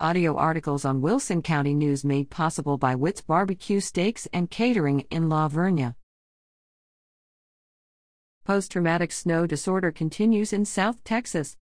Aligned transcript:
Audio 0.00 0.34
articles 0.36 0.84
on 0.84 1.02
Wilson 1.02 1.40
County 1.40 1.72
News 1.72 2.04
made 2.04 2.28
possible 2.28 2.76
by 2.76 2.96
Witt's 2.96 3.20
Barbecue 3.20 3.78
Steaks 3.78 4.26
and 4.32 4.50
Catering 4.50 5.06
in 5.08 5.28
La 5.28 5.48
Vernia. 5.48 5.94
Post 8.44 8.72
traumatic 8.72 9.12
snow 9.12 9.46
disorder 9.46 9.92
continues 9.92 10.52
in 10.52 10.64
South 10.64 11.04
Texas. 11.04 11.56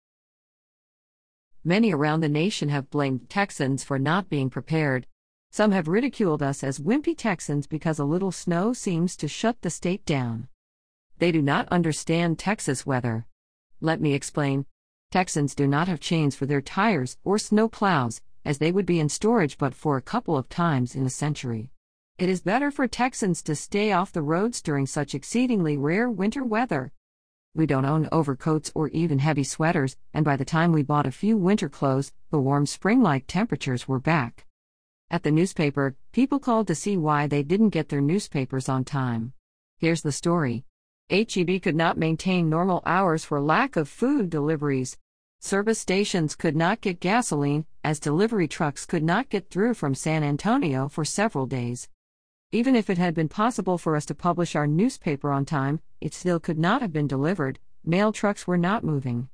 Many 1.64 1.94
around 1.94 2.20
the 2.20 2.28
nation 2.28 2.68
have 2.68 2.90
blamed 2.90 3.30
Texans 3.30 3.82
for 3.82 3.98
not 3.98 4.28
being 4.28 4.50
prepared. 4.50 5.06
Some 5.50 5.72
have 5.72 5.88
ridiculed 5.88 6.42
us 6.42 6.62
as 6.62 6.78
wimpy 6.78 7.16
Texans 7.16 7.66
because 7.66 7.98
a 7.98 8.04
little 8.04 8.30
snow 8.30 8.74
seems 8.74 9.16
to 9.16 9.26
shut 9.26 9.62
the 9.62 9.70
state 9.70 10.04
down. 10.04 10.48
They 11.18 11.32
do 11.32 11.40
not 11.40 11.66
understand 11.70 12.38
Texas 12.38 12.84
weather. 12.84 13.24
Let 13.80 14.02
me 14.02 14.12
explain. 14.12 14.66
Texans 15.10 15.54
do 15.54 15.66
not 15.66 15.88
have 15.88 16.00
chains 16.00 16.36
for 16.36 16.44
their 16.44 16.60
tires 16.60 17.16
or 17.24 17.38
snow 17.38 17.66
plows, 17.66 18.20
as 18.44 18.58
they 18.58 18.70
would 18.70 18.84
be 18.84 19.00
in 19.00 19.08
storage 19.08 19.56
but 19.56 19.74
for 19.74 19.96
a 19.96 20.02
couple 20.02 20.36
of 20.36 20.50
times 20.50 20.94
in 20.94 21.06
a 21.06 21.10
century. 21.10 21.70
It 22.18 22.28
is 22.28 22.42
better 22.42 22.70
for 22.70 22.86
Texans 22.86 23.42
to 23.44 23.54
stay 23.54 23.90
off 23.90 24.12
the 24.12 24.20
roads 24.20 24.60
during 24.60 24.84
such 24.84 25.14
exceedingly 25.14 25.78
rare 25.78 26.10
winter 26.10 26.44
weather. 26.44 26.92
We 27.54 27.64
don't 27.64 27.86
own 27.86 28.06
overcoats 28.12 28.70
or 28.74 28.88
even 28.88 29.20
heavy 29.20 29.44
sweaters, 29.44 29.96
and 30.12 30.26
by 30.26 30.36
the 30.36 30.44
time 30.44 30.72
we 30.72 30.82
bought 30.82 31.06
a 31.06 31.10
few 31.10 31.38
winter 31.38 31.70
clothes, 31.70 32.12
the 32.30 32.38
warm 32.38 32.66
spring 32.66 33.00
like 33.00 33.26
temperatures 33.26 33.88
were 33.88 33.98
back. 33.98 34.44
At 35.10 35.22
the 35.22 35.30
newspaper, 35.30 35.96
people 36.12 36.38
called 36.38 36.66
to 36.66 36.74
see 36.74 36.98
why 36.98 37.26
they 37.26 37.42
didn't 37.42 37.70
get 37.70 37.88
their 37.88 38.02
newspapers 38.02 38.68
on 38.68 38.84
time. 38.84 39.32
Here's 39.78 40.02
the 40.02 40.12
story 40.12 40.66
HEB 41.10 41.62
could 41.62 41.74
not 41.74 41.96
maintain 41.96 42.50
normal 42.50 42.82
hours 42.84 43.24
for 43.24 43.40
lack 43.40 43.76
of 43.76 43.88
food 43.88 44.28
deliveries. 44.28 44.98
Service 45.40 45.78
stations 45.78 46.34
could 46.34 46.56
not 46.56 46.80
get 46.80 46.98
gasoline, 46.98 47.64
as 47.84 48.00
delivery 48.00 48.48
trucks 48.48 48.84
could 48.84 49.04
not 49.04 49.28
get 49.28 49.50
through 49.50 49.72
from 49.72 49.94
San 49.94 50.24
Antonio 50.24 50.88
for 50.88 51.04
several 51.04 51.46
days. 51.46 51.88
Even 52.50 52.74
if 52.74 52.90
it 52.90 52.98
had 52.98 53.14
been 53.14 53.28
possible 53.28 53.78
for 53.78 53.94
us 53.94 54.04
to 54.06 54.16
publish 54.16 54.56
our 54.56 54.66
newspaper 54.66 55.30
on 55.30 55.44
time, 55.44 55.80
it 56.00 56.12
still 56.12 56.40
could 56.40 56.58
not 56.58 56.82
have 56.82 56.92
been 56.92 57.06
delivered, 57.06 57.60
mail 57.84 58.12
trucks 58.12 58.48
were 58.48 58.58
not 58.58 58.82
moving. 58.82 59.28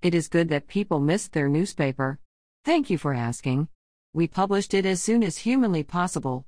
It 0.00 0.14
is 0.14 0.28
good 0.28 0.48
that 0.48 0.66
people 0.66 0.98
missed 0.98 1.32
their 1.32 1.48
newspaper. 1.48 2.18
Thank 2.64 2.88
you 2.88 2.96
for 2.96 3.12
asking. 3.12 3.68
We 4.14 4.26
published 4.26 4.72
it 4.72 4.86
as 4.86 5.02
soon 5.02 5.22
as 5.22 5.38
humanly 5.38 5.82
possible. 5.82 6.46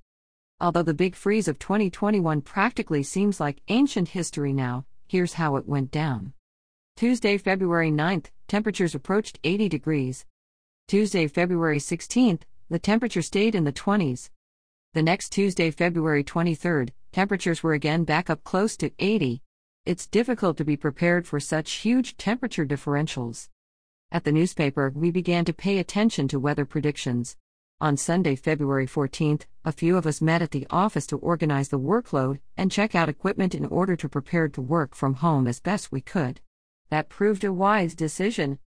Although 0.58 0.82
the 0.82 0.94
big 0.94 1.14
freeze 1.14 1.48
of 1.48 1.58
2021 1.58 2.40
practically 2.40 3.02
seems 3.02 3.40
like 3.40 3.60
ancient 3.68 4.08
history 4.08 4.54
now, 4.54 4.86
here's 5.06 5.34
how 5.34 5.56
it 5.56 5.68
went 5.68 5.90
down. 5.90 6.32
Tuesday, 6.96 7.36
February 7.36 7.90
9th, 7.90 8.26
temperatures 8.46 8.94
approached 8.94 9.38
80 9.44 9.68
degrees. 9.68 10.24
Tuesday, 10.88 11.26
February 11.26 11.78
16th, 11.78 12.42
the 12.68 12.78
temperature 12.78 13.22
stayed 13.22 13.54
in 13.54 13.64
the 13.64 13.72
20s. 13.72 14.30
The 14.94 15.02
next 15.02 15.30
Tuesday, 15.30 15.70
February 15.70 16.24
23rd, 16.24 16.90
temperatures 17.12 17.62
were 17.62 17.74
again 17.74 18.04
back 18.04 18.30
up 18.30 18.44
close 18.44 18.76
to 18.78 18.90
80. 18.98 19.42
It's 19.84 20.06
difficult 20.06 20.56
to 20.56 20.64
be 20.64 20.76
prepared 20.76 21.26
for 21.26 21.38
such 21.38 21.70
huge 21.72 22.16
temperature 22.16 22.66
differentials. 22.66 23.48
At 24.10 24.24
the 24.24 24.32
newspaper, 24.32 24.92
we 24.94 25.10
began 25.10 25.44
to 25.44 25.52
pay 25.52 25.78
attention 25.78 26.28
to 26.28 26.40
weather 26.40 26.64
predictions. 26.64 27.36
On 27.80 27.96
Sunday, 27.96 28.36
February 28.36 28.86
14th, 28.86 29.42
a 29.64 29.72
few 29.72 29.96
of 29.96 30.06
us 30.06 30.22
met 30.22 30.40
at 30.40 30.52
the 30.52 30.66
office 30.70 31.06
to 31.08 31.18
organize 31.18 31.68
the 31.68 31.78
workload 31.78 32.38
and 32.56 32.72
check 32.72 32.94
out 32.94 33.08
equipment 33.08 33.54
in 33.54 33.66
order 33.66 33.96
to 33.96 34.08
prepare 34.08 34.48
to 34.48 34.62
work 34.62 34.94
from 34.94 35.14
home 35.14 35.46
as 35.46 35.60
best 35.60 35.92
we 35.92 36.00
could. 36.00 36.40
That 36.88 37.08
proved 37.08 37.42
a 37.42 37.52
wise 37.52 37.94
decision. 37.96 38.60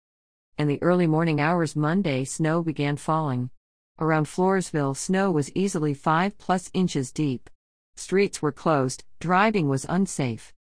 In 0.57 0.67
the 0.67 0.81
early 0.81 1.05
morning 1.05 1.39
hours 1.39 1.75
Monday, 1.75 2.23
snow 2.23 2.63
began 2.63 2.97
falling. 2.97 3.51
Around 3.99 4.25
Floresville, 4.25 4.95
snow 4.95 5.29
was 5.29 5.51
easily 5.53 5.93
5 5.93 6.37
plus 6.39 6.71
inches 6.73 7.11
deep. 7.11 7.49
Streets 7.95 8.41
were 8.41 8.51
closed, 8.51 9.03
driving 9.19 9.69
was 9.69 9.85
unsafe. 9.87 10.53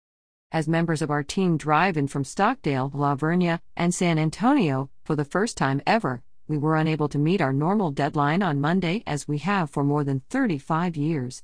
As 0.50 0.69
members 0.69 1.00
of 1.00 1.10
our 1.10 1.22
team 1.22 1.56
drive 1.56 1.97
in 1.97 2.09
from 2.09 2.25
Stockdale, 2.25 2.91
La 2.92 3.15
Vernia, 3.15 3.60
and 3.76 3.94
San 3.94 4.19
Antonio, 4.19 4.91
for 5.04 5.15
the 5.15 5.25
first 5.25 5.56
time 5.56 5.81
ever, 5.86 6.22
we 6.48 6.59
were 6.59 6.76
unable 6.76 7.09
to 7.09 7.19
meet 7.19 7.41
our 7.41 7.53
normal 7.53 7.92
deadline 7.92 8.42
on 8.42 8.60
Monday 8.60 9.03
as 9.06 9.28
we 9.28 9.38
have 9.38 9.71
for 9.71 9.84
more 9.84 10.03
than 10.03 10.22
35 10.31 10.97
years. 10.97 11.42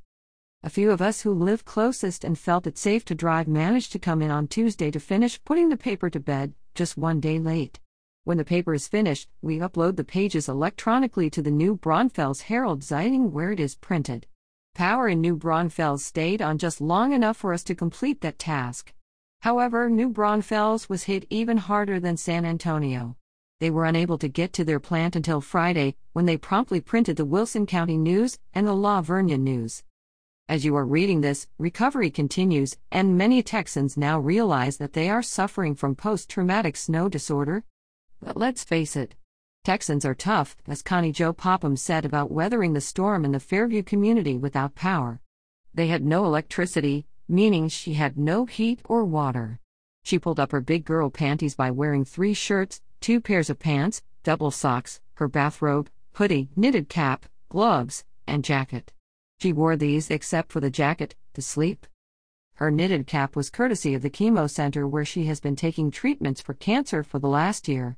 A 0.62 0.68
few 0.68 0.90
of 0.90 1.00
us 1.00 1.22
who 1.22 1.32
live 1.32 1.64
closest 1.64 2.22
and 2.22 2.38
felt 2.38 2.66
it 2.66 2.76
safe 2.76 3.04
to 3.06 3.14
drive 3.14 3.48
managed 3.48 3.92
to 3.92 3.98
come 3.98 4.20
in 4.20 4.30
on 4.30 4.46
Tuesday 4.46 4.90
to 4.90 5.00
finish 5.00 5.42
putting 5.44 5.70
the 5.70 5.76
paper 5.76 6.10
to 6.10 6.20
bed, 6.20 6.52
just 6.74 6.98
one 6.98 7.18
day 7.18 7.38
late. 7.38 7.80
When 8.24 8.36
the 8.36 8.44
paper 8.44 8.74
is 8.74 8.86
finished, 8.86 9.30
we 9.40 9.58
upload 9.58 9.96
the 9.96 10.04
pages 10.04 10.48
electronically 10.48 11.30
to 11.30 11.40
the 11.40 11.50
New 11.50 11.76
Braunfels 11.76 12.42
Herald 12.42 12.82
Zeitung 12.82 13.32
where 13.32 13.52
it 13.52 13.60
is 13.60 13.74
printed. 13.74 14.26
Power 14.74 15.08
in 15.08 15.22
New 15.22 15.34
Braunfels 15.34 16.04
stayed 16.04 16.42
on 16.42 16.58
just 16.58 16.80
long 16.80 17.12
enough 17.12 17.38
for 17.38 17.54
us 17.54 17.64
to 17.64 17.74
complete 17.74 18.20
that 18.20 18.38
task. 18.38 18.92
However, 19.40 19.88
New 19.88 20.10
Braunfels 20.10 20.88
was 20.88 21.04
hit 21.04 21.24
even 21.30 21.56
harder 21.56 21.98
than 21.98 22.18
San 22.18 22.44
Antonio 22.44 23.16
they 23.60 23.70
were 23.70 23.84
unable 23.84 24.16
to 24.16 24.26
get 24.26 24.54
to 24.54 24.64
their 24.64 24.80
plant 24.80 25.14
until 25.14 25.42
Friday, 25.42 25.94
when 26.14 26.24
they 26.24 26.38
promptly 26.38 26.80
printed 26.80 27.16
the 27.16 27.26
Wilson 27.26 27.66
County 27.66 27.98
News 27.98 28.38
and 28.54 28.66
the 28.66 28.72
La 28.72 29.02
Vernia 29.02 29.38
News. 29.38 29.82
As 30.50 30.64
you 30.64 30.74
are 30.74 30.84
reading 30.84 31.20
this, 31.20 31.46
recovery 31.58 32.10
continues, 32.10 32.76
and 32.90 33.16
many 33.16 33.40
Texans 33.40 33.96
now 33.96 34.18
realize 34.18 34.78
that 34.78 34.94
they 34.94 35.08
are 35.08 35.22
suffering 35.22 35.76
from 35.76 35.94
post 35.94 36.28
traumatic 36.28 36.76
snow 36.76 37.08
disorder. 37.08 37.62
But 38.20 38.36
let's 38.36 38.64
face 38.64 38.96
it, 38.96 39.14
Texans 39.62 40.04
are 40.04 40.12
tough, 40.12 40.56
as 40.66 40.82
Connie 40.82 41.12
Joe 41.12 41.32
Popham 41.32 41.76
said 41.76 42.04
about 42.04 42.32
weathering 42.32 42.72
the 42.72 42.80
storm 42.80 43.24
in 43.24 43.30
the 43.30 43.38
Fairview 43.38 43.84
community 43.84 44.36
without 44.36 44.74
power. 44.74 45.20
They 45.72 45.86
had 45.86 46.04
no 46.04 46.24
electricity, 46.24 47.06
meaning 47.28 47.68
she 47.68 47.94
had 47.94 48.18
no 48.18 48.44
heat 48.44 48.80
or 48.86 49.04
water. 49.04 49.60
She 50.02 50.18
pulled 50.18 50.40
up 50.40 50.50
her 50.50 50.60
big 50.60 50.84
girl 50.84 51.10
panties 51.10 51.54
by 51.54 51.70
wearing 51.70 52.04
three 52.04 52.34
shirts, 52.34 52.80
two 53.00 53.20
pairs 53.20 53.50
of 53.50 53.60
pants, 53.60 54.02
double 54.24 54.50
socks, 54.50 55.00
her 55.14 55.28
bathrobe, 55.28 55.88
hoodie, 56.14 56.48
knitted 56.56 56.88
cap, 56.88 57.26
gloves, 57.50 58.02
and 58.26 58.42
jacket. 58.42 58.92
She 59.40 59.54
wore 59.54 59.74
these 59.74 60.10
except 60.10 60.52
for 60.52 60.60
the 60.60 60.70
jacket 60.70 61.14
to 61.32 61.40
sleep. 61.40 61.86
Her 62.56 62.70
knitted 62.70 63.06
cap 63.06 63.34
was 63.34 63.48
courtesy 63.48 63.94
of 63.94 64.02
the 64.02 64.10
chemo 64.10 64.50
center 64.50 64.86
where 64.86 65.06
she 65.06 65.24
has 65.26 65.40
been 65.40 65.56
taking 65.56 65.90
treatments 65.90 66.42
for 66.42 66.52
cancer 66.52 67.02
for 67.02 67.18
the 67.18 67.28
last 67.28 67.66
year. 67.66 67.96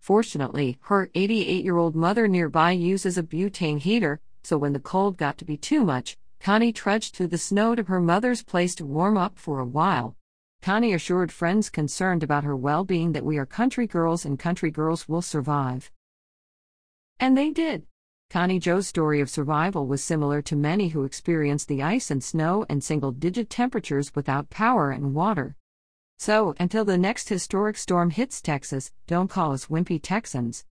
Fortunately, 0.00 0.78
her 0.82 1.08
88 1.14 1.62
year 1.62 1.76
old 1.76 1.94
mother 1.94 2.26
nearby 2.26 2.72
uses 2.72 3.16
a 3.16 3.22
butane 3.22 3.78
heater, 3.78 4.20
so 4.42 4.58
when 4.58 4.72
the 4.72 4.80
cold 4.80 5.16
got 5.16 5.38
to 5.38 5.44
be 5.44 5.56
too 5.56 5.84
much, 5.84 6.18
Connie 6.40 6.72
trudged 6.72 7.14
through 7.14 7.28
the 7.28 7.38
snow 7.38 7.76
to 7.76 7.84
her 7.84 8.00
mother's 8.00 8.42
place 8.42 8.74
to 8.74 8.84
warm 8.84 9.16
up 9.16 9.38
for 9.38 9.60
a 9.60 9.64
while. 9.64 10.16
Connie 10.60 10.92
assured 10.92 11.30
friends 11.30 11.70
concerned 11.70 12.24
about 12.24 12.42
her 12.42 12.56
well 12.56 12.84
being 12.84 13.12
that 13.12 13.24
we 13.24 13.38
are 13.38 13.46
country 13.46 13.86
girls 13.86 14.24
and 14.24 14.40
country 14.40 14.72
girls 14.72 15.08
will 15.08 15.22
survive. 15.22 15.92
And 17.20 17.38
they 17.38 17.50
did. 17.50 17.86
Connie 18.30 18.60
Joe's 18.60 18.86
story 18.86 19.20
of 19.20 19.28
survival 19.28 19.88
was 19.88 20.04
similar 20.04 20.40
to 20.40 20.54
many 20.54 20.90
who 20.90 21.02
experienced 21.02 21.66
the 21.66 21.82
ice 21.82 22.12
and 22.12 22.22
snow 22.22 22.64
and 22.68 22.82
single 22.82 23.10
digit 23.10 23.50
temperatures 23.50 24.14
without 24.14 24.50
power 24.50 24.92
and 24.92 25.14
water. 25.14 25.56
So, 26.20 26.54
until 26.60 26.84
the 26.84 26.96
next 26.96 27.28
historic 27.28 27.76
storm 27.76 28.10
hits 28.10 28.40
Texas, 28.40 28.92
don't 29.08 29.26
call 29.26 29.50
us 29.50 29.66
wimpy 29.66 29.98
Texans. 30.00 30.64